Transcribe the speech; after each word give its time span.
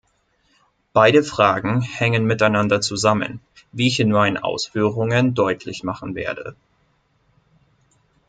Beide 0.93 1.21
Fragen 1.21 1.81
hängen 1.81 2.25
miteinander 2.25 2.81
zusammen, 2.81 3.39
wie 3.71 3.85
ich 3.87 3.99
in 3.99 4.11
meinen 4.11 4.37
Ausführungen 4.37 5.35
deutlich 5.35 5.83
machen 5.83 6.15
werde. 6.15 6.55